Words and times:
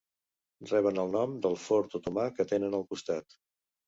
Reben 0.69 1.01
el 1.03 1.11
nom 1.15 1.35
del 1.43 1.57
fort 1.63 1.97
otomà 1.99 2.23
que 2.39 2.47
tenen 2.53 2.79
al 2.79 2.87
costat. 2.95 3.37